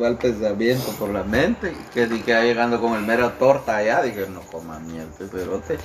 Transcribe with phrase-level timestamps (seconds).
[0.00, 4.02] Va el pensamiento por la mente, que si queda llegando con el mero torta allá,
[4.02, 5.78] dije, no coma mierda, pero te,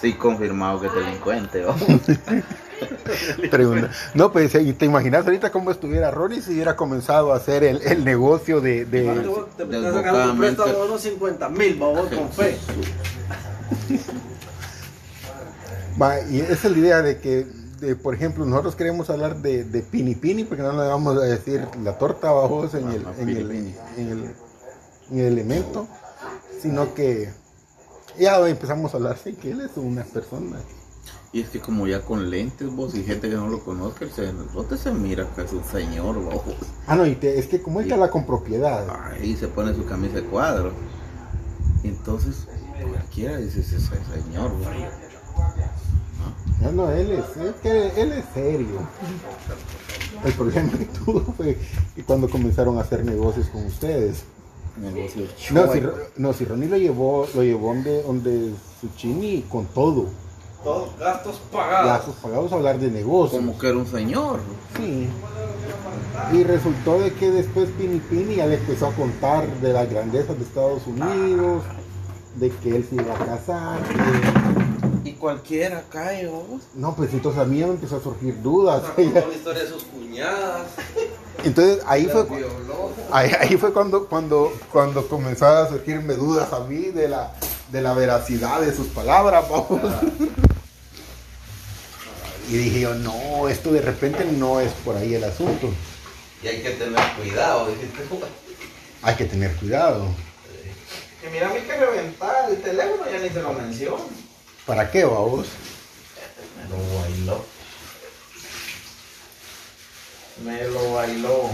[0.00, 1.64] sí confirmado que es delincuente.
[1.64, 1.74] ¿o?
[3.50, 3.90] Pregunta.
[4.14, 7.82] No, pues y te imaginas ahorita cómo estuviera Ronnie si hubiera comenzado a hacer el,
[7.82, 8.84] el negocio de...
[8.84, 12.56] de- ¿Cuánto Te estás sacando un préstamo de unos 50 mil, babos, con fe.
[16.00, 17.46] Va, y esa es la idea de que,
[17.80, 21.20] de, por ejemplo, nosotros queremos hablar de, de pini pini, porque no le vamos a
[21.22, 23.50] decir la torta babos en el, en el,
[23.96, 24.34] en el,
[25.10, 25.86] en el elemento,
[26.60, 27.32] sino que
[28.18, 30.58] ya empezamos a hablar, sí, que él es una persona.
[31.32, 34.10] Y es que como ya con lentes vos y gente que no lo conozca, el
[34.10, 36.42] cerote se mira que es un señor, vos.
[36.88, 38.84] Ah, no, y te- es que como él te habla con propiedad.
[39.12, 40.72] Ahí se pone su camisa de cuadro.
[41.84, 42.46] Y entonces
[42.90, 44.66] cualquiera dice ese señor, vos.
[46.60, 48.78] No, no, él es, es que él es serio.
[50.24, 51.56] El problema que tuvo fue
[51.96, 54.24] que cuando comenzaron a hacer negocios con ustedes.
[54.76, 55.82] Negocio No, si,
[56.16, 60.06] no, si Ronnie lo llevó, lo llevó donde, donde Suchini con todo.
[60.62, 61.86] Todos gastos pagados.
[61.86, 63.40] Lazos pagados a hablar de negocios.
[63.40, 64.40] Como que era un señor.
[64.76, 65.08] Sí.
[66.34, 70.36] Y resultó de que después Pini Pini ya le empezó a contar de las grandezas
[70.36, 71.62] de Estados Unidos,
[72.36, 73.78] de que él se iba a casar.
[73.88, 74.59] que-
[75.20, 76.62] cualquiera cae, vos.
[76.74, 78.82] No, pues entonces a mí ya me empezó a surgir dudas.
[78.96, 79.02] La
[79.34, 80.66] historia de sus cuñadas.
[81.44, 82.26] Entonces ahí fue,
[83.12, 87.32] ahí, ahí fue cuando, cuando, cuando comenzaron a surgirme dudas a mí de la,
[87.70, 89.48] de la veracidad de sus palabras.
[89.48, 89.80] vamos.
[92.50, 95.70] Y dije yo, no, esto de repente no es por ahí el asunto.
[96.42, 98.02] Y hay que tener cuidado, dijiste.
[99.02, 100.06] Hay que tener cuidado.
[101.22, 104.19] Que mira, a mí que reventar el teléfono ya ni se lo menciono.
[104.70, 104.98] ¿Para qué?
[104.98, 105.16] Me lo
[107.00, 107.44] bailó.
[110.44, 111.50] Me lo bailó.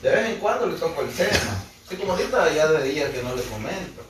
[0.00, 1.62] De vez en cuando le toco el tema.
[1.86, 4.06] Así como ahorita ya de día que no le comento.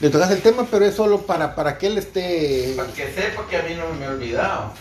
[0.00, 2.72] Le tocas el tema, pero es solo para, para que él esté...
[2.74, 4.72] Para que sepa que a mí no me he olvidado.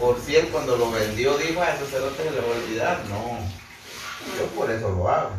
[0.00, 3.04] Por si él cuando lo vendió dijo, a ese cerote se le va a olvidar.
[3.10, 3.40] No.
[4.38, 5.32] Yo por eso lo hago.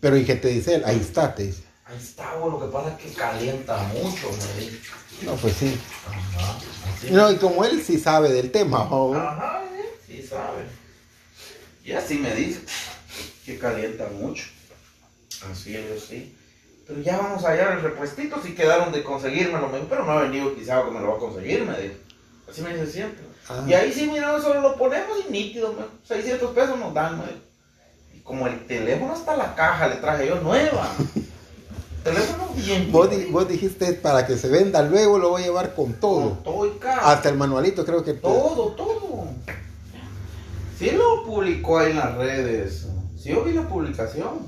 [0.00, 0.84] Pero ¿y qué te dice él?
[0.86, 1.69] Ahí está, te dice.
[1.90, 4.78] Ahí está, güey, lo que pasa es que calienta mucho, me dice.
[5.22, 5.76] No, pues sí.
[6.06, 6.58] Ajá.
[6.94, 7.10] Así.
[7.10, 9.12] No, y como él sí sabe del tema, ¿no?
[9.14, 10.66] Ajá, eh, sí sabe.
[11.84, 12.60] Y así me dice
[13.44, 14.44] que calienta mucho.
[15.50, 16.36] Así ellos sí.
[16.86, 20.12] Pero ya vamos a hallar el repuestito, si quedaron de conseguírmelo, me dijo, pero no
[20.12, 21.94] ha venido quizá que me lo va a conseguir, me dijo.
[22.48, 23.24] Así me dice siempre.
[23.48, 23.64] Ah.
[23.66, 25.90] Y ahí sí, mira, solo lo ponemos y nítido, me dijo.
[26.04, 27.38] 600 pesos nos dan, me dijo.
[28.14, 30.88] Y como el teléfono hasta la caja le traje yo nueva.
[32.02, 32.90] teléfono bien.
[32.92, 36.30] Vos, di- vos dijiste para que se venda luego lo voy a llevar con todo.
[36.36, 36.72] Con todo.
[37.02, 39.28] Hasta el manualito creo que te- Todo, todo.
[40.78, 42.86] Sí lo publicó ahí en las redes.
[43.18, 44.38] Sí yo vi la publicación.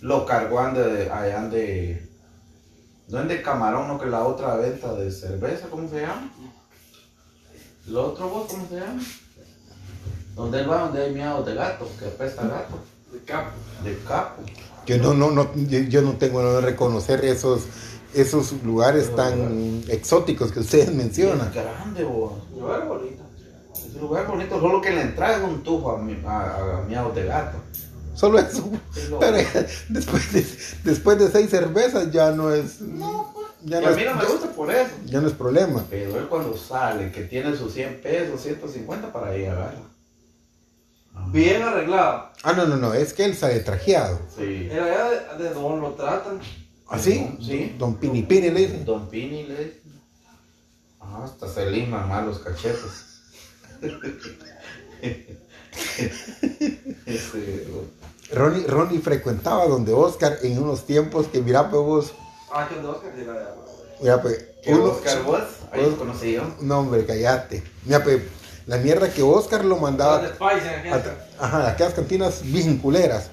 [0.00, 1.40] Lo cargó ande, allá.
[3.08, 6.32] No de camarón, no que la otra venta de cerveza, ¿cómo se llama?
[7.86, 9.02] ¿Lo otro vos, cómo se llama?
[10.34, 12.78] Donde él va, donde hay miados de gato, que apesta gato.
[13.12, 13.50] De capo.
[13.84, 14.42] De capo.
[14.86, 17.62] Yo no, no, no, yo, yo no tengo no reconocer esos,
[18.14, 21.48] esos lugares tan exóticos que ustedes mencionan.
[21.48, 22.32] Es grande, vos.
[22.58, 23.22] Lugar bonito.
[23.74, 26.82] Es un lugar bonito, solo que la entrada es un tufo a, mi- a, a
[26.82, 27.58] miados de gato.
[28.14, 28.70] Solo eso.
[29.20, 29.36] Pero
[29.88, 30.46] después de,
[30.84, 32.78] después de seis cervezas ya no es.
[33.64, 34.90] Ya Y no a es, mí no me gusta por eso.
[35.06, 35.84] ya no es problema.
[35.88, 39.78] Pero él cuando sale, que tiene sus 100 pesos, 150 para ir a agarra.
[41.30, 42.30] Bien arreglado.
[42.42, 44.18] Ah, no, no, no, es que él sale trajeado.
[44.36, 44.68] Sí.
[44.70, 46.40] Era allá de, de don lo tratan.
[46.88, 47.36] ¿Así?
[47.40, 47.74] Sí.
[47.78, 48.84] Don Pini Pini le dicen.
[48.84, 49.80] Don Pini le dice.
[51.00, 53.08] Ah, hasta se liman mal los cachetes.
[58.32, 62.12] Ronnie, Ronnie frecuentaba donde Oscar en unos tiempos que mira pues vos.
[62.52, 63.54] Ah, que de Oscar llega allá.
[64.00, 64.44] Mira pues.
[64.62, 65.40] ¿Qué uno- Oscar vos?
[65.72, 66.42] Ahí Os- lo conocí yo.
[66.60, 67.62] No, hombre, cállate.
[67.84, 68.22] Mira pues,
[68.66, 70.18] la mierda que Oscar lo mandaba.
[70.22, 73.30] de Spice en aquella a- Ajá, aquellas cantinas bien culeras.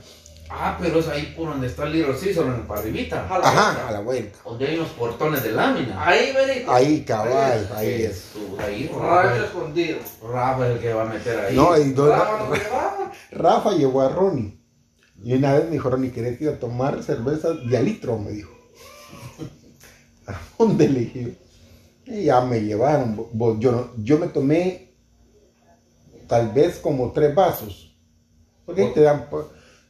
[0.52, 3.28] Ah, pero es ahí por donde está el Little Caesar, en para arribita.
[3.30, 3.88] A la Ajá, vuelta.
[3.88, 4.40] a la vuelta.
[4.44, 6.04] Donde hay unos portones de lámina.
[6.08, 6.72] Ahí, verito.
[6.72, 8.24] Ahí, cabal, ahí es.
[8.58, 10.00] Ahí, Rafa, escondido.
[10.28, 11.56] Rafa es el que va a meter ahí.
[11.56, 13.12] No, y dos- Bravo, no me va.
[13.32, 14.58] Rafa llevó a Ronnie.
[15.24, 18.18] Y una vez me dijo, Ronnie, ¿querés ir a tomar cerveza de a litro?
[18.18, 18.50] Me dijo.
[20.28, 21.38] ¿A dónde le dije?
[22.06, 23.28] Y ya me llevaron.
[23.60, 24.89] Yo, yo me tomé
[26.30, 27.94] tal vez como tres vasos.
[28.66, 29.26] Porque ahí te dan...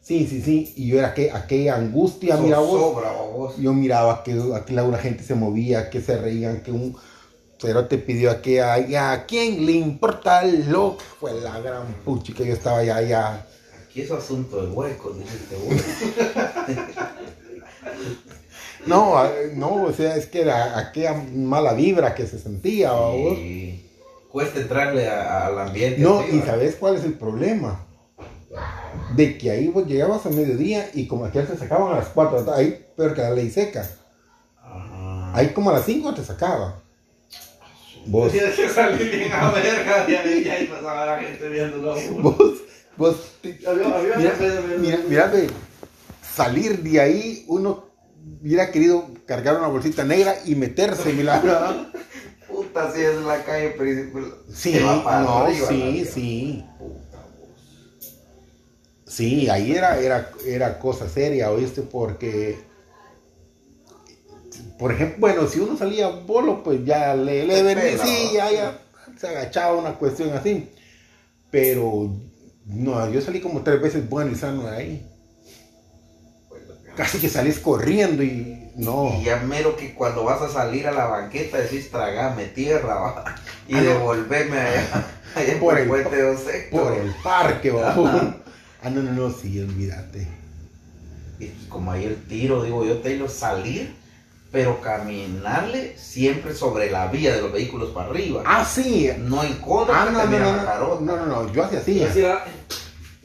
[0.01, 0.73] Sí, sí, sí.
[0.77, 2.79] Y yo era que, aquella angustia, So- mira vos.
[2.81, 3.57] Sobra, vos.
[3.57, 6.97] Yo miraba que aquí la una gente se movía, que se reían, que un
[7.59, 11.93] cero te pidió a que a, ¿a quién le importa lo que fue la gran
[12.05, 13.27] puchi que yo estaba allá, allá.
[13.27, 13.45] ¿A
[13.85, 15.57] Aquí es asunto de huecos, dijiste.
[18.85, 19.21] No,
[19.55, 23.37] no, o sea, es que era aquella mala vibra que se sentía, babos.
[23.37, 23.88] Y
[24.31, 26.01] cuesta entrarle a- al ambiente.
[26.01, 26.39] No, y.
[26.41, 27.85] ¿sabes cuál es el problema?
[29.15, 32.51] De que ahí vos llegabas a mediodía y como aquí te sacaban a las 4,
[32.53, 33.87] ahí peor que la ley seca.
[34.61, 35.35] Ajá.
[35.37, 36.73] Ahí como a las 5 te sacaban.
[38.05, 41.93] Vos, Tienes que salir bien a verga de ahí, y ahí pasaba la gente viéndolo.
[41.93, 42.53] a vos,
[42.97, 43.73] vos, mira,
[44.79, 45.31] mira, mira,
[46.35, 47.85] salir de ahí, uno
[48.41, 51.41] hubiera querido cargar una bolsita negra y meterse, mira.
[52.69, 54.33] Puta, si es la calle principal.
[54.53, 56.65] Sí, va para no, arriba, sí, sí.
[56.77, 57.25] Puta.
[59.07, 61.81] Sí, ahí era, era, era cosa seria, ¿oíste?
[61.81, 62.59] Porque,
[64.77, 68.79] por ejemplo, bueno, si uno salía bolo, pues ya le, le venía, sí, ya, ya
[69.17, 70.69] se agachaba una cuestión así.
[71.49, 72.11] Pero,
[72.65, 75.07] no, yo salí como tres veces bueno y sano de ahí.
[76.95, 79.15] Casi que salís corriendo y no.
[79.19, 83.35] Y ya mero que cuando vas a salir a la banqueta decís tragame tierra va,
[83.67, 84.11] y Ah, no.
[84.11, 86.77] allá, allá Por por el puente de Oseco.
[86.83, 88.37] Por el parque, babón.
[88.81, 90.25] Ah, no, no, no, sí, olvídate.
[91.37, 93.93] Y pues, como ahí el tiro, digo yo, Taylor, salir,
[94.53, 98.41] pero caminarle siempre sobre la vía de los vehículos para arriba.
[98.45, 99.09] Ah, sí.
[99.19, 102.01] No en contra, Ah, no, te no, no, no, no, no, no, yo hacía así.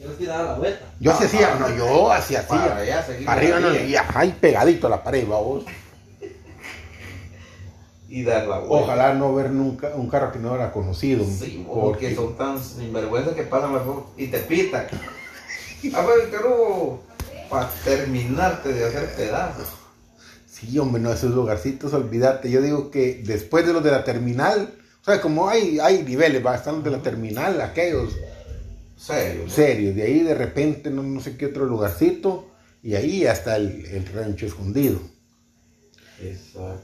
[0.05, 0.85] Yo sí daba la vuelta.
[0.99, 2.53] Yo hacía así, Ah, no, yo hacía así.
[2.53, 5.65] Allá, seguir Arriba no, vía y ahí pegadito a la pared, vamos.
[8.07, 8.75] Y dar la vuelta.
[8.75, 11.25] Ojalá no ver nunca un carro que no era conocido.
[11.25, 14.85] Sí, porque son tan sinvergüenza que pasan cosas y te pitan.
[15.93, 16.99] A ver, el carro,
[17.49, 19.67] para terminarte de hacer pedazos.
[20.45, 22.49] Sí, hombre, no, esos lugarcitos, olvídate.
[22.49, 26.45] Yo digo que después de los de la terminal, o sea, como hay, hay niveles,
[26.45, 28.15] va, están los de la terminal, aquellos
[28.97, 29.49] Serio.
[29.49, 29.95] serios.
[29.95, 32.47] De ahí de repente, no, no sé qué otro lugarcito,
[32.81, 34.99] y ahí hasta el, el rancho escondido.
[36.21, 36.81] Exacto.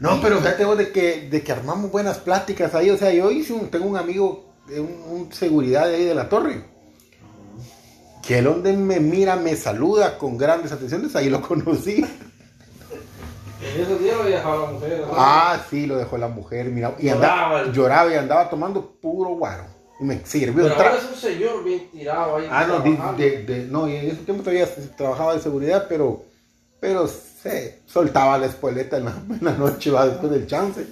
[0.00, 2.90] No, pero fíjate vos de que, de que armamos buenas pláticas ahí.
[2.90, 6.14] O sea, yo hice un, tengo un amigo, de un, un seguridad de ahí de
[6.14, 6.64] la torre.
[8.26, 12.04] Que el donde me mira, me saluda con grandes atenciones, ahí lo conocí.
[13.62, 15.04] En esos días lo dejaba la mujer.
[15.06, 15.12] ¿no?
[15.16, 16.96] Ah, sí, lo dejó la mujer, mira.
[16.98, 19.66] Y Lloraba andaba, lloraba y andaba tomando puro guaro.
[20.00, 22.46] Y me sirvió Pero ahora es un señor bien tirado ahí.
[22.50, 26.24] Ah, no, de, de- de- no, y en ese tiempo todavía trabajaba de seguridad, pero,
[26.80, 30.86] pero se soltaba la espueleta en la, en la noche, va después del chance.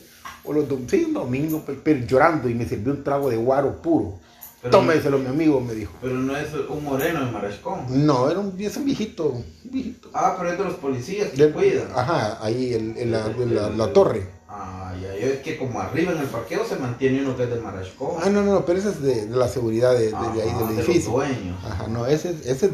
[0.44, 3.36] O los dom- sí, un domingo, pe- pero, llorando y me sirvió un trago de
[3.36, 4.18] guaro puro.
[4.62, 5.92] Pero- Tómeselo, mi amigo, me dijo.
[6.02, 8.06] Pero no es un moreno en Marascón.
[8.06, 10.10] No, era un, es un viejito, un viejito.
[10.12, 11.88] Ah, pero es de los policías que Del- cuidan.
[11.94, 14.26] Ajá, ahí en, en la, en la- la torre.
[14.48, 17.60] Ah, es que como arriba en el parqueo se mantiene uno que es de.
[17.64, 20.48] Ah, no, no, no, pero ese es de, de la seguridad de, de- de ahí
[20.58, 21.12] del de los edificio.
[21.12, 21.64] dueños.
[21.64, 22.72] Ajá, no, ese, es- ese es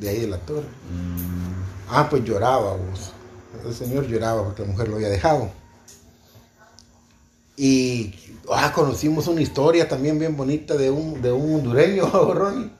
[0.00, 0.66] de, ahí de la torre.
[0.90, 1.54] Mm,
[1.90, 3.12] Ah, pues lloraba, vos.
[3.66, 5.50] El señor lloraba porque la mujer lo había dejado.
[7.56, 8.14] Y
[8.52, 12.70] ah, conocimos una historia también bien bonita de un, de un hondureño, Ronnie,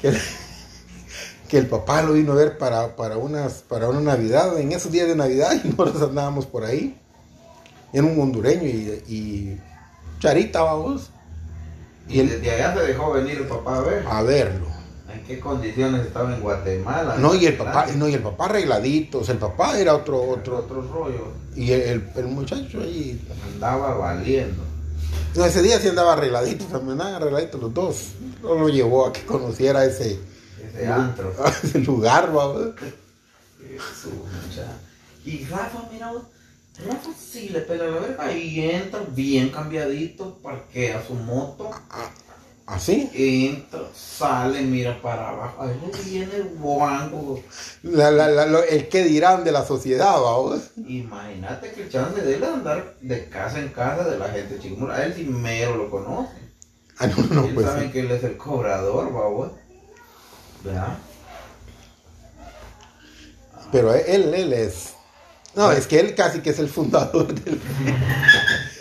[0.00, 0.18] que, el-
[1.48, 4.90] que el papá lo vino a ver para, para, unas, para una Navidad, en esos
[4.90, 6.98] días de Navidad, y nosotros andábamos por ahí.
[7.92, 9.60] Era un hondureño y, y
[10.18, 11.10] Charita, vamos,
[12.08, 14.04] Y desde allá se dejó venir el papá a ver.
[14.08, 14.66] a verlo.
[15.12, 17.16] ¿En qué condiciones estaba en Guatemala?
[17.18, 20.22] No, y el papá, no, y el papá arregladito, o sea, el papá era otro,
[20.22, 21.32] Otro, otro, otro rollo.
[21.54, 23.20] y el, el muchacho ahí
[23.54, 24.62] Andaba valiendo.
[25.34, 28.08] No, ese día sí andaba arregladito, también andaban arregladitos los dos.
[28.42, 30.18] No lo llevó a que conociera ese,
[30.74, 31.34] Ese antro.
[31.62, 32.54] ese lugar, ¿va?
[33.60, 34.68] Jesús, muchacho.
[35.24, 36.22] Y Rafa, mira, vos,
[36.78, 41.70] Rafa sí le pega la verga y entra bien cambiadito, parquea su moto,
[42.66, 43.10] Así.
[43.12, 45.62] entra, sale, mira para abajo.
[45.62, 47.42] Ahí viene el guango.
[47.82, 50.56] La, la, la- el que dirán de la sociedad, ¿va?
[50.76, 54.94] Imagínate que el chance de él andar de casa en casa de la gente chingura.
[54.96, 56.32] A él sí mero lo conoce.
[56.98, 57.92] Ah, no, no, él pues sabe sí.
[57.92, 59.52] que él es el cobrador, babos.
[60.64, 60.96] ¿Verdad?
[63.70, 64.91] Pero él, él es.
[65.54, 67.60] No, es que él casi que es el fundador del.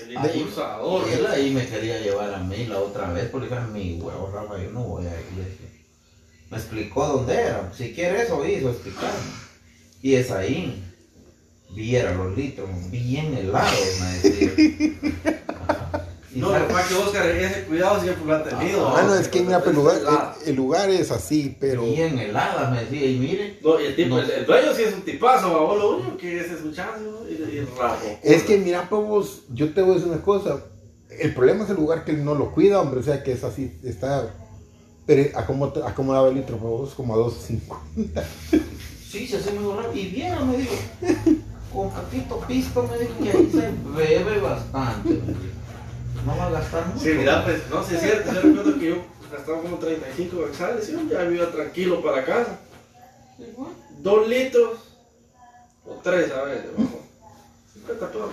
[0.09, 1.07] El impulsador.
[1.09, 4.31] Y él ahí me quería llevar a mí la otra vez porque dije, mi huevo,
[4.33, 5.25] Rafa, yo no voy a ir.
[5.37, 5.85] Le dije.
[6.49, 7.71] Me explicó dónde era.
[7.73, 9.19] Si quiere eso, hizo explicarme.
[10.01, 10.83] Y es ahí.
[11.73, 15.37] Viera los litros, bien helados, me decía.
[16.33, 18.87] No, lo que que Oscar ese cuidado siempre lo ha tenido.
[18.95, 19.97] Ah, no, es que mira, pero el lugar,
[20.43, 21.83] el, el lugar es así, pero.
[21.83, 23.05] bien heladas, me decía.
[23.05, 24.21] Y mire, No, y el, tipo, No.
[24.21, 27.67] el, el dueño sí es un tipazo, babón, lo único que es escuchando y, y
[27.77, 27.97] rabo.
[28.23, 30.63] Es que mira, pues vos, yo te voy a decir una cosa.
[31.09, 33.43] El problema es el lugar que él no lo cuida, hombre, o sea que es
[33.43, 34.33] así, está
[35.05, 36.93] Pero ¿a cómo, te- a cómo daba el litro para vos?
[36.93, 38.23] Como a 2.50.
[39.11, 40.05] Sí, se hace muy rápido.
[40.05, 40.73] Y bien, me dijo.
[41.73, 45.19] Con poquito pisto, me dijo, y ahí se bebe bastante.
[46.25, 46.99] No va a gastar mucho.
[46.99, 48.33] Sí, mira, pues, no, sí es cierto.
[48.33, 48.95] Yo recuerdo que yo
[49.31, 52.59] gastaba como 35 quetzales y ya me iba tranquilo para casa.
[53.99, 54.71] Dos litros
[55.85, 56.91] o tres, a ver, vamos.
[57.73, 58.29] 50 pesos.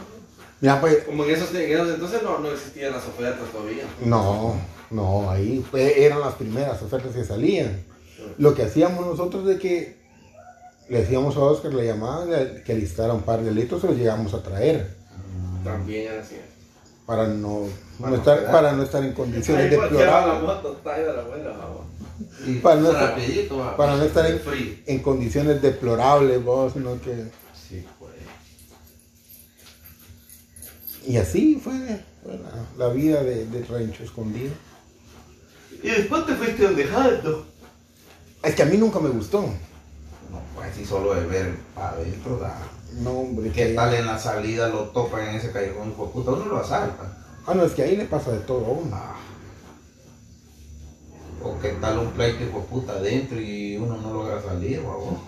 [0.60, 3.84] Mira, pues, Como en esos, en esos entonces no, no existían las ofertas todavía.
[4.04, 4.56] no,
[4.90, 7.84] no, ahí fue- eran las primeras ofertas que salían.
[8.38, 9.96] Lo que hacíamos nosotros de que
[10.88, 13.96] le decíamos a Oscar, le llamaban le- que listara un par de litros, se los
[13.96, 14.94] llegábamos a traer.
[15.62, 16.36] También era así.
[17.08, 17.62] Para no,
[17.98, 18.52] Para no no estar, quedar.
[18.52, 20.42] para no estar en condiciones deplorables.
[22.62, 23.74] Para no- rapidito, va.
[23.78, 24.26] para no estar
[24.86, 27.30] en- condiciones deplorables, vos, sino que.
[27.66, 28.12] Sí, pues.
[31.06, 31.72] Y así fue,
[32.22, 34.52] fue la, la vida de, de rancho escondido.
[35.82, 37.46] Y después te fuiste dejando.
[38.42, 39.40] Es que a mí nunca me gustó.
[39.40, 42.38] No, pues si solo de ver para adentro.
[43.00, 43.50] No, hombre.
[43.50, 45.90] ¿Qué que- tal en la salida lo topan en ese callejón?
[45.90, 47.16] De puta, uno lo asalta.
[47.46, 48.90] Ah, no, es que ahí le pasa de todo a uno.
[48.92, 49.16] Ah.
[51.42, 55.18] O qué tal un pleito de puta adentro y uno no logra salir, babón.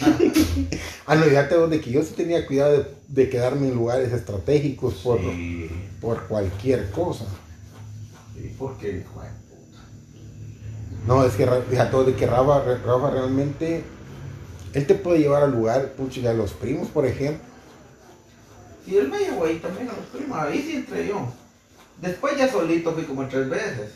[1.06, 4.12] Ah, no, fíjate vos de que yo sí tenía cuidado de, de quedarme en lugares
[4.12, 5.68] estratégicos por, Sí,
[6.00, 7.24] por cualquier cosa.
[8.36, 9.80] sí, porque, hijo de puta.
[11.06, 13.82] No, es que fíjate vos de que Rafa, Rafa realmente,
[14.72, 17.44] él te puede llevar al lugar, pucha, a los primos, por ejemplo.
[18.86, 21.28] Y él me llevó ahí también a los primos, ahí sí entré yo.
[22.00, 23.90] Después ya solito fui como tres veces.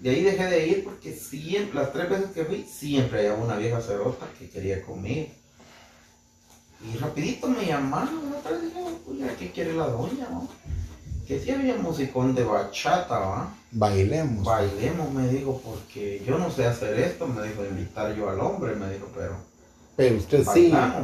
[0.00, 3.56] De ahí dejé de ir porque siempre, las tres veces que fui, siempre había una
[3.56, 5.28] vieja cerota que quería conmigo.
[6.82, 10.28] Y rapidito me llamaron, otra vez dije, ¿qué quiere la doña?
[10.30, 10.48] no?
[11.26, 13.54] Que si había musicón de bachata, ¿va?
[13.70, 14.44] Bailemos.
[14.44, 18.74] Bailemos, me dijo, porque yo no sé hacer esto, me dijo, invitar yo al hombre,
[18.74, 19.36] me dijo, pero
[19.96, 20.66] Pero usted sí.
[20.66, 20.76] dijo.
[20.78, 20.98] Ah,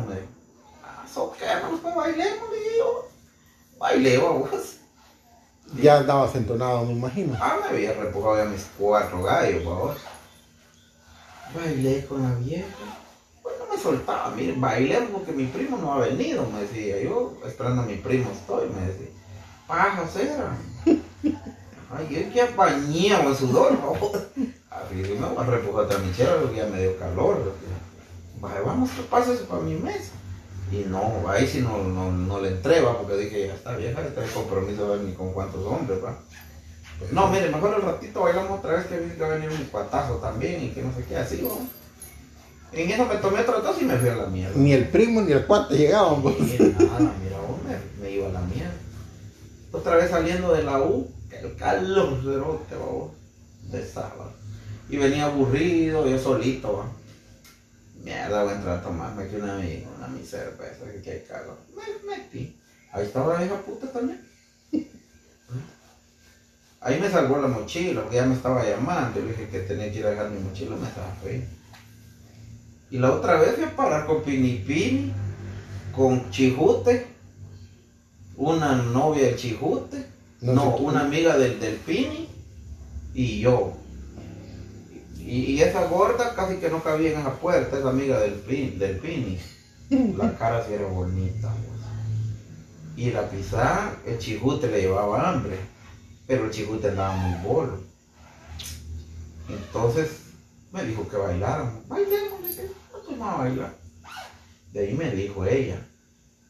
[1.82, 3.08] pues bailemos, le dije yo.
[3.78, 4.50] Bailé, vamos.
[5.80, 7.36] Ya andabas entonado, me imagino.
[7.40, 9.96] Ah, me había repujado ya mis cuatro gallos, vamos.
[11.54, 12.66] Bailé con la vieja.
[13.42, 17.00] Pues no me soltaba, mire, bailemos porque mi primo no ha venido, me decía.
[17.02, 19.08] Yo esperando a mi primo estoy, me decía.
[19.66, 20.56] Paja cera.
[21.90, 24.12] Ay, yo ya bañado en sudor, vamos.
[24.70, 27.54] Así me voy a repujar otra michera porque ya me dio calor.
[28.40, 30.12] Vaya, vamos, que pásese para mi mesa.
[30.70, 34.02] Y no, ahí sí no, no, no le entré, va, porque dije, ya está vieja,
[34.02, 36.18] está de compromiso a ver ni con cuántos hombres, va.
[37.12, 39.64] No, mire, mejor al ratito bailamos otra vez que vi que va a venir un
[39.66, 41.54] patazo también y que no sé qué, así, va.
[42.72, 44.56] En eso me tomé otro y me fui a la mierda.
[44.56, 46.34] Ni el primo ni el cuate llegaban, vos.
[46.38, 47.58] Y nada, mira, vos
[48.02, 48.74] me, iba a la mierda.
[49.72, 53.10] Otra vez saliendo de la U, el calor cerote, va, vos,
[53.70, 54.32] de sábado.
[54.90, 56.84] Y venía aburrido, yo solito, va.
[58.04, 61.58] Mierda, voy a entrar a tomarme aquí una, mi- una mi cerveza, que hay calor.
[61.76, 61.82] Me
[62.16, 62.56] metí.
[62.92, 64.20] Ahí estaba la vieja puta también.
[66.80, 69.18] Ahí me salvó la mochila, porque ya me estaba llamando.
[69.18, 71.42] Yo le dije que tenía que ir a dejar mi mochila, me estaba feo.
[72.90, 75.12] Y la otra vez fui a parar con Pini Pini,
[75.94, 77.04] con Chijute,
[78.36, 80.06] una novia del Chijute,
[80.40, 82.28] No no, una amiga del, del Pini
[83.12, 83.76] y yo.
[85.30, 88.98] Y, esa gorda casi que no cabía en esa puerta, esa amiga del, Pin- del
[88.98, 89.38] Pini.
[90.16, 91.48] La cara sí era bonita.
[91.66, 91.78] pues.
[92.96, 95.56] Y la pisada, el Chijute le llevaba hambre,
[96.26, 97.80] pero el Chijute andaba muy bolo.
[99.48, 100.08] Entonces
[100.72, 101.86] me dijo que bailáramos.
[101.88, 103.74] Bailemos, "No, pues vamos bailar.
[104.72, 105.86] De ahí me dijo ella,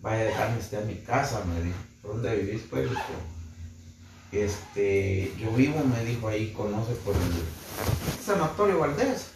[0.00, 1.78] vaya a dejarme usted a mi casa, me dijo.
[2.02, 2.88] ¿Por dónde vivís, pues?
[4.30, 9.28] Este, yo vivo, me dijo, ahí conoce por el Sanatorio Valdés.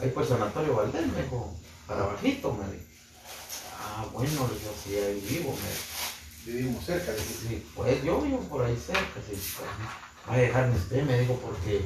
[0.00, 1.54] Ahí por el Sanatorio Valdés, me dijo,
[1.86, 2.84] para bajito, me dijo.
[3.80, 5.96] Ah, bueno, le dije, sí, ahí vivo, me dijo.
[6.46, 9.32] Vivimos cerca de Sí, pues yo vivo por ahí cerca, sí.
[9.56, 9.70] pues,
[10.28, 11.84] Va a dejarme usted, me dijo, porque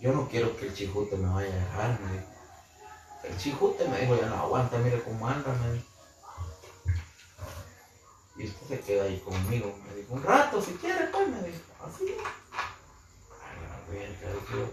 [0.00, 2.26] yo no quiero que el chijute me vaya a dejar, me dijo.
[3.24, 5.86] El chijute me dijo, ya no aguanta, mire cómo anda, me dijo.
[8.40, 11.58] Y usted se queda ahí conmigo, me dijo, un rato, si quiere, pues, me dijo,
[11.84, 12.04] así.
[13.92, 14.16] Ay,
[14.48, 14.72] pero...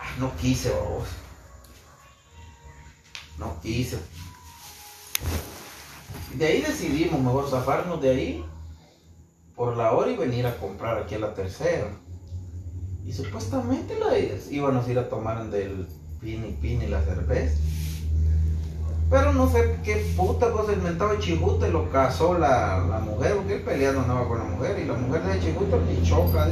[0.00, 1.08] Ah, No quise, vos.
[3.36, 3.98] No quise.
[6.32, 8.44] Y de ahí decidimos mejor zafarnos de ahí
[9.54, 11.90] por la hora y venir a comprar aquí a la tercera.
[13.04, 15.86] Y supuestamente la, íbamos a ir a tomar del
[16.18, 17.58] pini pini la cerveza.
[19.12, 23.56] Pero no sé qué puta cosa el mentado Chijute lo casó la, la mujer, porque
[23.56, 26.48] él peleando andaba con la mujer y la mujer de Chijute ni choca,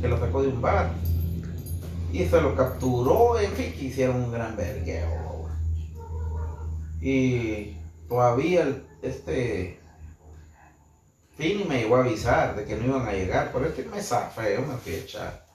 [0.00, 0.90] que lo sacó de un bar.
[2.12, 5.48] Y se lo capturó, en fin, que hicieron un gran vergueo.
[7.00, 7.76] Y
[8.08, 8.66] todavía
[9.00, 9.80] este
[11.36, 14.02] Fini me llegó a avisar de que no iban a llegar, pero es que me
[14.02, 15.46] zafé, yo me fui a echar.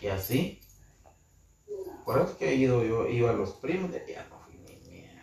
[0.00, 0.60] Y así.
[2.04, 4.56] Por eso es que he ido, yo iba a los primos, de ya no fui
[4.56, 5.22] ni mierda.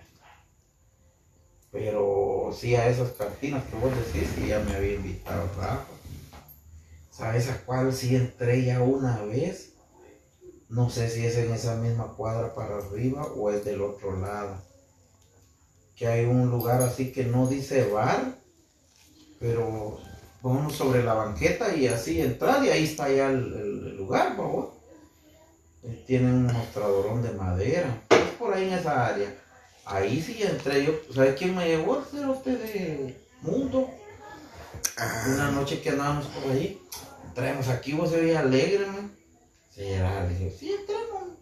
[1.78, 5.86] Pero sí a esas cantinas que vos decís, que ya me había invitado Rafa.
[7.12, 9.74] ¿Sabes a cuál sí entré ya una vez?
[10.70, 14.60] No sé si es en esa misma cuadra para arriba o es del otro lado.
[15.96, 18.34] Que hay un lugar así que no dice bar,
[19.40, 20.00] pero
[20.42, 24.74] uno sobre la banqueta y así entrar y ahí está ya el, lugar, por favor.
[25.84, 28.02] Eh, Tiene un mostradorón de madera.
[28.10, 29.47] Es por ahí en esa área.
[29.88, 30.94] Ahí sí entré yo.
[31.14, 32.04] ¿Sabe quién me llevó?
[32.16, 33.90] ¿Era usted de Mundo?
[35.34, 36.82] Una noche que andábamos por ahí.
[37.28, 39.12] Entremos aquí, vos se veía alegre, man.
[39.74, 41.38] Sí, era, le dije, sí, entremos.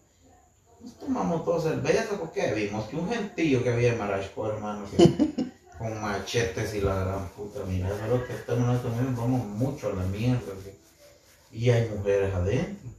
[0.82, 5.46] Nos tomamos dos cervezas porque vimos que un gentío que había en Marashko, hermano, que-
[5.78, 9.90] con machetes y la gran puta, mira, pero que estamos en este momento, vamos mucho
[9.90, 10.40] a la mierda.
[10.64, 10.76] que-
[11.58, 12.90] y hay mujeres adentro.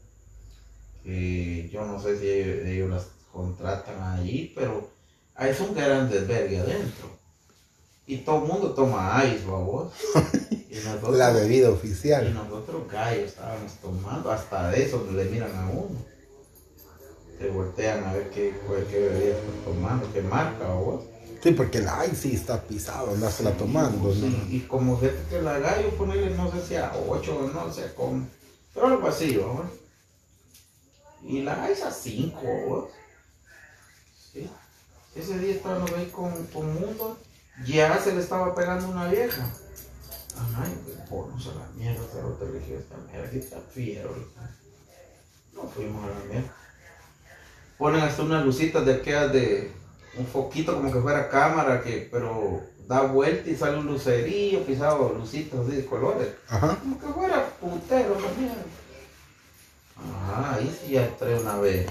[1.04, 4.90] Que yo no sé si ellos, ellos las contratan ahí, pero
[5.38, 7.08] es un gran desvergue adentro.
[8.06, 9.92] Y todo el mundo toma ice, babos.
[10.68, 12.34] Y nosotros, La bebida y oficial.
[12.34, 15.96] nosotros gallos estábamos tomando, hasta de eso le miran a uno.
[17.38, 18.54] Te voltean a ver qué,
[18.90, 21.04] qué, bebida estás tomando, qué marca vos.
[21.42, 24.54] Sí, porque la ay sí está pisado, andársela tomando, Sí, ¿no?
[24.54, 27.92] y como gente que la gallo ponerle no sé si a 8 o no sé
[27.94, 28.26] cómo.
[28.74, 29.66] Pero algo así, vamos.
[31.22, 32.38] Y la ice a 5,
[32.68, 32.84] vos.
[35.16, 37.16] Ese día estábamos ahí con, con Mundo,
[37.66, 39.48] ya se le estaba pegando una vieja.
[40.58, 44.14] Ay, ponos a la mierda, pero te dije, esta mierda aquí está fiero.
[45.54, 46.54] No fuimos a la mierda.
[47.78, 49.72] Ponen hasta unas lucitas de aquellas de
[50.18, 55.14] un foquito como que fuera cámara, que, pero da vuelta y sale un lucerillo pisado,
[55.14, 56.28] lucitas así de colores.
[56.48, 56.76] Ajá.
[56.76, 58.64] Como que fuera putero la mierda.
[59.96, 61.86] Ah, ahí sí ya entré una vez.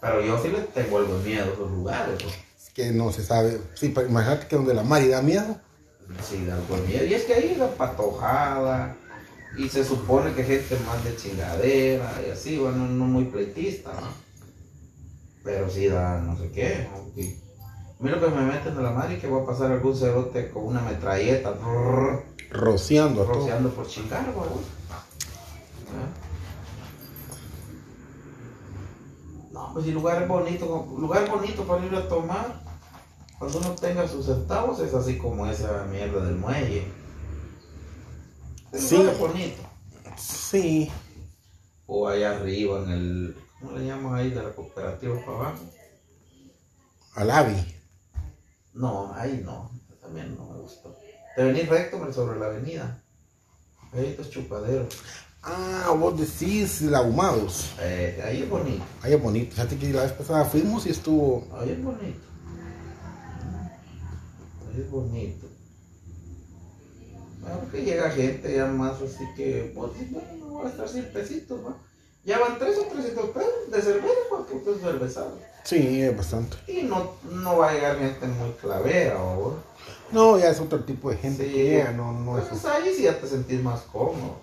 [0.00, 2.24] Pero yo sí le tengo algo de miedo a esos lugares.
[2.24, 2.30] ¿no?
[2.30, 3.60] Es que no se sabe.
[3.74, 5.56] Sí, pero imagínate que donde la Mari da miedo.
[6.22, 7.04] Sí, da algo de miedo.
[7.06, 8.96] Y es que ahí la patojada.
[9.56, 14.08] Y se supone que gente más de chingadera y así, bueno, no muy pleitista, ¿no?
[15.42, 16.88] Pero sí da no sé qué.
[16.92, 17.22] ¿no?
[17.22, 17.36] Y
[17.98, 20.66] Mira que me meten de la madre y que va a pasar algún cerote con
[20.66, 21.54] una metralleta.
[22.50, 23.34] Rociando a todo.
[23.34, 24.62] rociando por chingar, huevón.
[29.56, 32.60] No, pues si lugar bonito, lugar bonito para ir a tomar,
[33.38, 36.86] cuando uno tenga sus centavos, es así como esa mierda del muelle.
[38.70, 38.98] Es Sí.
[38.98, 39.62] lugar bonito.
[40.18, 40.92] Sí.
[41.86, 45.64] O allá arriba en el, ¿cómo le llaman ahí de la cooperativa para abajo?
[47.14, 47.74] Al Avi.
[48.74, 49.70] No, ahí no,
[50.02, 50.94] también no me gustó.
[51.34, 53.02] Te venís recto sobre la avenida.
[53.94, 54.94] Ahí estos chupaderos.
[55.48, 57.70] Ah, vos decís la Ahumados.
[57.80, 58.84] Eh, ahí es bonito.
[59.02, 59.54] Ahí es bonito.
[59.54, 61.46] Fíjate que la vez pasada fuimos y estuvo.
[61.56, 62.20] Ahí es bonito.
[64.68, 65.46] Ahí es bonito.
[67.40, 70.88] Bueno, que llega gente ya más así que, pues, sí, bueno, no voy a estar
[70.88, 71.76] 100 pesitos, ¿va?
[72.24, 75.38] Ya van 3 o 300 pesos de cerveza, porque puto cervezado.
[75.62, 76.56] Sí, es bastante.
[76.66, 79.54] Y no, no va a llegar gente muy clavera, ¿o?
[80.10, 81.52] No, ya es otro tipo de gente Sí.
[81.52, 82.44] que llega, no, no es.
[82.44, 84.40] Entonces ahí sí ya te sentís más cómodo.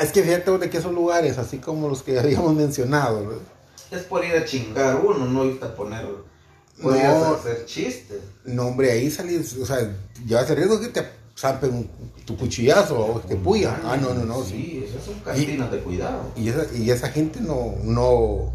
[0.00, 3.42] Es que fíjate de que esos lugares, así como los que habíamos mencionado, ¿verdad?
[3.90, 6.06] Es por ir a chingar uno, no irte a poner,
[6.82, 7.34] podrías No.
[7.34, 8.18] hacer chistes.
[8.44, 9.78] no, hombre, ahí salís, o sea,
[10.26, 11.06] llevas el riesgo que te
[11.36, 11.88] zampen
[12.26, 13.80] tu cuchillazo o que te puya.
[13.84, 14.50] Ah, no, no, no, sí.
[14.50, 16.20] Sí, esas son cantinas de cuidado.
[16.36, 18.52] Y esa, y esa gente no, no,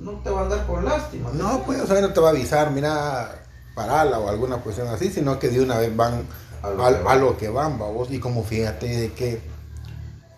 [0.00, 1.30] No te va a andar con lástima.
[1.32, 3.42] no, pues, o sea, no te va a avisar, mira,
[3.74, 6.26] parala o alguna cuestión así, sino que de una vez van
[6.62, 7.06] A lo que van.
[7.06, 8.10] a lo que van, vos.
[8.10, 9.40] Y como fíjate de que,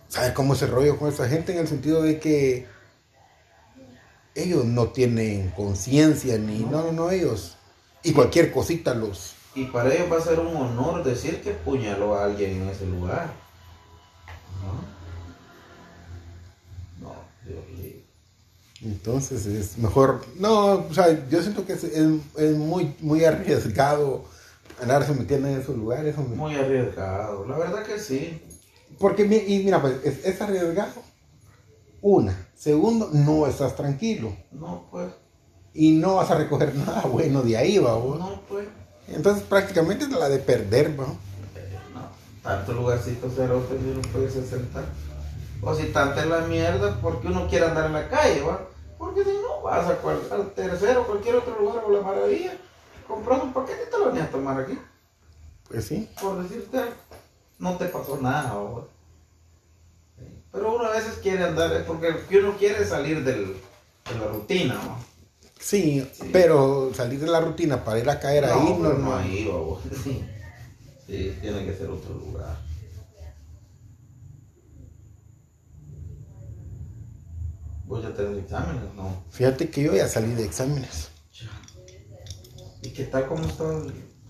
[0.09, 1.53] ¿sabes cómo es el rollo con esa gente?
[1.53, 2.67] En el sentido de que
[4.35, 7.57] ellos no tienen conciencia ni, no, no, no, ellos.
[8.03, 9.35] Y cualquier cosita los...
[9.55, 12.85] Y para ellos va a ser un honor decir que puñaló a alguien en ese
[12.87, 13.33] lugar.
[17.01, 17.09] ¿No?
[17.09, 17.15] No,
[17.45, 17.95] Dios mío.
[18.83, 24.25] Entonces es mejor, no, o sea, yo siento que es, es- es muy, muy arriesgado
[24.83, 26.37] andarse metiendo en esos lugares, hombre.
[26.37, 27.47] Muy arriesgado.
[27.47, 28.43] La verdad que sí.
[28.99, 31.03] Porque, y mira, pues es, es arriesgado.
[32.01, 32.49] Una.
[32.55, 34.35] Segundo, no estás tranquilo.
[34.53, 35.09] No, pues.
[35.75, 37.95] Y no vas a recoger nada bueno de ahí, va.
[37.97, 38.19] vos.
[38.19, 38.67] No, pues.
[39.09, 41.05] Entonces prácticamente es la de perder, va.
[41.55, 42.09] Eh, no.
[42.43, 44.85] Tanto lugarcito cerote y no puedes sentar.
[45.63, 48.61] O si tanta es la mierda, porque uno quiere andar en la calle, ¿va?
[48.99, 52.57] Porque si no, vas a cual, al tercero, cualquier otro lugar o la maravilla,
[53.07, 54.79] compras un paquete y te lo venís a tomar aquí.
[55.69, 56.09] Pues sí.
[56.21, 56.95] Por decirte, algo,
[57.59, 58.55] no te pasó nada.
[60.53, 63.57] Pero uno a veces quiere andar, eh, porque uno quiere salir del,
[64.09, 64.99] de la rutina, ¿va?
[65.59, 66.31] Sí, Sí.
[66.33, 69.05] pero salir de la rutina para ir a caer ahí no, pero no.
[69.11, 69.51] no ahí.
[70.05, 70.25] Sí.
[71.07, 72.57] sí, tiene que ser otro lugar.
[77.87, 78.83] ¿Vos ya tenés exámenes?
[78.95, 79.23] No.
[79.31, 81.09] Fíjate que yo ya salí de exámenes.
[82.83, 83.27] ¿Y qué tal?
[83.27, 83.65] ¿Cómo está?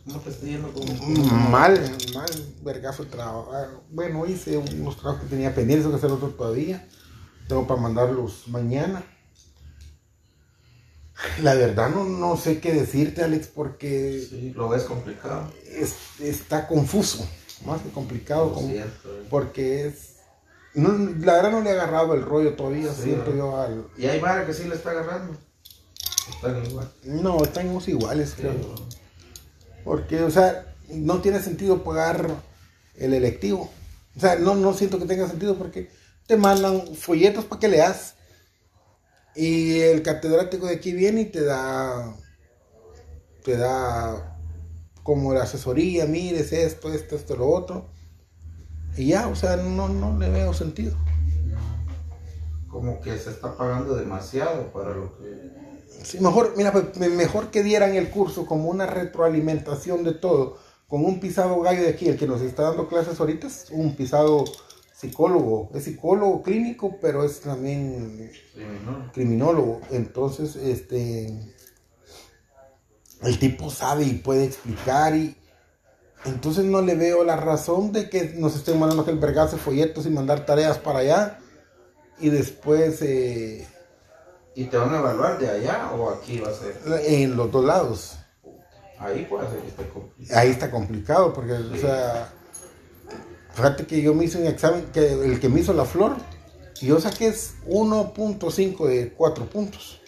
[0.06, 0.72] ¿Cómo te está yendo?
[0.72, 2.30] con- Mm, Mal, mal,
[2.62, 3.50] vergazo de trabajo.
[3.52, 6.88] Ah, Bueno, hice unos trabajos que tenía pendientes, tengo que hacer otros todavía.
[7.48, 9.04] Tengo para mandarlos mañana.
[11.42, 15.50] La verdad no, no sé qué decirte, Alex, porque Sí, lo ves complicado.
[15.64, 17.26] es- está confuso,
[17.64, 19.26] más que complicado, como- siento, eh.
[19.30, 20.16] porque es...
[20.74, 20.90] no,
[21.24, 23.36] la verdad no le he agarrado el rollo todavía, Sí, siento ¿verdad?
[23.38, 23.86] yo al...
[23.96, 25.36] Y hay vara que sí le está agarrando.
[26.28, 26.92] Están igual.
[27.04, 28.52] No, estamos iguales, Sí, creo.
[29.86, 32.28] Porque, o sea, no tiene sentido pagar
[32.96, 33.70] el electivo.
[34.16, 35.88] O sea, no, no siento que tenga sentido porque
[36.26, 38.16] te mandan folletos para que leas.
[39.36, 42.16] Y el catedrático de aquí viene y te da,
[43.44, 44.36] te da
[45.04, 47.86] como la asesoría, mires esto, esto, esto, lo otro.
[48.96, 50.96] Y ya, o sea, no, no le veo sentido.
[52.68, 55.55] Como que se está pagando demasiado para lo que.
[56.02, 60.58] Sí, mejor, mira, pues, me- mejor que dieran el curso como una retroalimentación de todo,
[60.86, 63.96] con un pisado gallo de aquí, el que nos está dando clases ahorita es un
[63.96, 64.44] pisado
[64.96, 68.30] psicólogo, es psicólogo clínico, pero es también
[69.12, 69.80] criminólogo.
[69.90, 71.26] Entonces, este,
[73.22, 75.36] el tipo sabe y puede explicar y
[76.24, 80.10] entonces no le veo la razón de que nos estén mandando aquel vergazo folletos y
[80.10, 81.38] mandar tareas para allá
[82.18, 83.66] y después eh,
[84.56, 86.80] ¿Y te van a evaluar de allá o aquí va a ser?
[87.04, 88.16] en los dos lados.
[88.98, 90.40] Ahí puede ser que esté complicado.
[90.40, 92.32] ahí está complicado porque o sea
[93.52, 96.16] fíjate que yo me hice un examen que el que me hizo la flor
[96.80, 100.00] y yo saqué es 1.5 de 4 puntos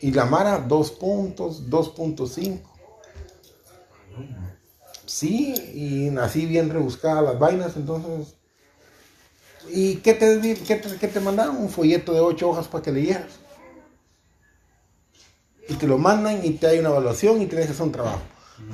[0.00, 2.60] y la Mara 2 puntos 2.5
[5.06, 8.36] sí y así bien rebuscadas las vainas entonces
[9.68, 12.92] y qué te, qué te, qué te mandaron un folleto de 8 hojas para que
[12.92, 13.39] leyeras
[15.70, 18.20] y te lo mandan y te hay una evaluación y tienes que hacer un trabajo.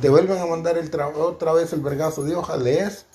[0.00, 3.06] Te vuelven a mandar el trabajo otra vez el vergazo de hoja, lees,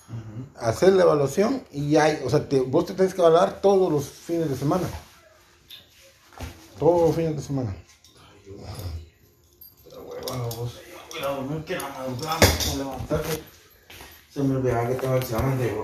[0.57, 3.91] hacer la evaluación y ya hay, o sea, te- vos te tienes que evaluar todos
[3.91, 4.87] los fines de semana.
[6.79, 7.75] Todos los fines de semana.
[9.83, 10.79] Pero hueva, vos.
[11.11, 12.39] Cuidado, no que la madrugada,
[12.71, 13.43] no levantarte.
[14.33, 15.75] Se me olvidaba que tengo examen de